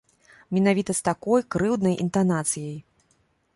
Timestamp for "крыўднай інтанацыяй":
1.55-2.75